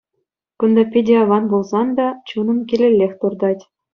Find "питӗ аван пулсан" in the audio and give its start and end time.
0.91-1.87